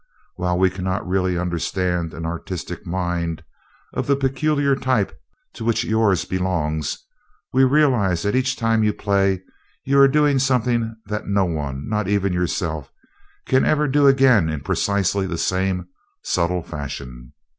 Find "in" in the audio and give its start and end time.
14.49-14.61